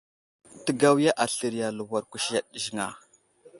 [0.65, 2.87] Təgawiya aslər i aluwar kuseɗ ziŋ a?